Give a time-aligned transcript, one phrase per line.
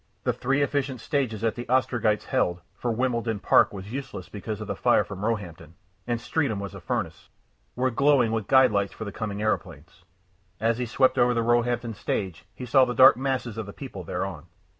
[0.23, 4.65] The three efficient stages that the Ostrogites held for Wimbledon Park was useless because of
[4.65, 5.75] the fire from Roehampton,
[6.07, 7.29] and Streatham was a furnace
[7.75, 10.03] were glowing with guide lights for the coming aeroplanes.
[10.59, 14.03] As he swept over the Roehampton stage he saw the dark masses of the people
[14.03, 14.47] thereon.